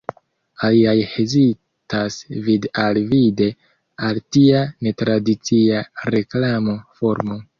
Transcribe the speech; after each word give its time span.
Aliaj 0.67 0.93
hezitas 1.09 2.17
vid-al-vide 2.47 3.49
al 4.09 4.19
tia 4.37 4.63
netradicia 4.89 5.87
reklamo-formo. 6.17 7.41